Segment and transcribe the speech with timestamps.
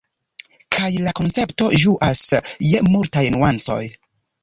[0.75, 2.25] Kaj la koncepto ĝuas
[2.73, 3.83] je multaj nuancoj.